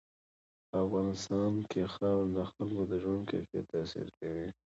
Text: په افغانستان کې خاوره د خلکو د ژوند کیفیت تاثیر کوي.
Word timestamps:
په 0.69 0.75
افغانستان 0.85 1.51
کې 1.71 1.81
خاوره 1.93 2.31
د 2.35 2.37
خلکو 2.51 2.81
د 2.91 2.93
ژوند 3.03 3.23
کیفیت 3.31 3.65
تاثیر 3.73 4.07
کوي. 4.17 4.47